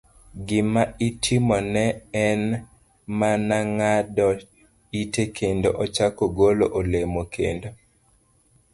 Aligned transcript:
Gima 0.47 0.83
itimone 1.07 1.83
en 2.27 2.41
mana 3.19 3.57
ng'ado 3.77 4.29
ite 5.01 5.23
kendo 5.37 5.69
ochako 5.83 6.23
golo 6.37 6.65
olemo 6.79 7.21
kendo. 7.35 7.69